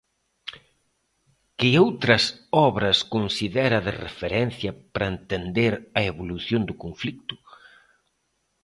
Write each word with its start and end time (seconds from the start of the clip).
Que 1.57 1.69
outras 1.85 2.23
obras 2.69 2.97
considera 3.13 3.77
de 3.87 3.93
referencia 4.05 4.71
para 4.93 5.11
entender 5.15 5.73
a 5.99 6.01
evolución 6.11 6.61
do 6.69 6.75
conflito? 6.83 7.35